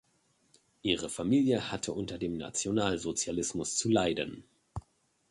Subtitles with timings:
[0.81, 4.43] Ihre Familie hatte unter dem Nationalsozialismus zu leiden.